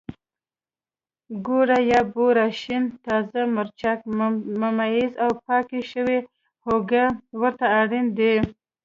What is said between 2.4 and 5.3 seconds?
شین تازه مرچک، ممیز